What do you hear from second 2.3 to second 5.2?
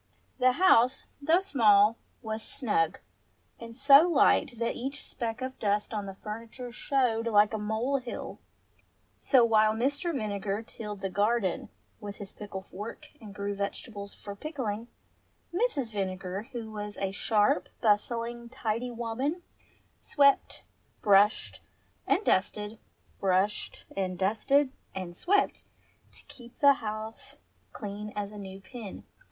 snug, and so light that each